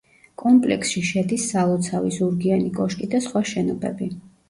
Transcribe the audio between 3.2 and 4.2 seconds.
სხვა შენობები.